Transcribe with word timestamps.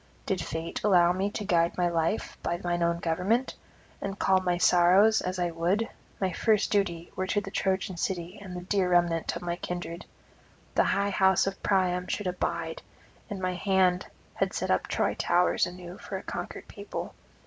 Did 0.25 0.41
fate 0.43 0.81
allow 0.83 1.11
me 1.13 1.29
to 1.29 1.45
guide 1.45 1.77
my 1.77 1.87
life 1.87 2.35
by 2.41 2.57
mine 2.63 2.81
own 2.81 2.97
government, 2.97 3.53
and 4.01 4.17
calm 4.17 4.43
my 4.43 4.57
sorrows 4.57 5.21
as 5.21 5.37
I 5.37 5.51
would, 5.51 5.87
my 6.19 6.33
first 6.33 6.71
duty 6.71 7.11
were 7.15 7.27
to 7.27 7.39
the 7.39 7.51
Trojan 7.51 7.97
city 7.97 8.39
and 8.41 8.55
the 8.55 8.61
dear 8.61 8.89
remnant 8.89 9.35
of 9.35 9.43
my 9.43 9.57
kindred; 9.57 10.05
the 10.73 10.85
high 10.85 11.11
house 11.11 11.45
of 11.45 11.61
Priam 11.61 12.07
should 12.07 12.25
abide, 12.25 12.81
and 13.29 13.39
my 13.39 13.53
hand 13.53 14.07
had 14.33 14.53
set 14.53 14.71
up 14.71 14.87
Troy 14.87 15.13
towers 15.13 15.67
anew 15.67 15.99
for 15.99 16.17
a 16.17 16.23
conquered 16.23 16.67
people. 16.67 17.13